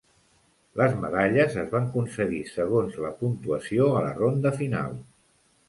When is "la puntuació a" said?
3.05-4.05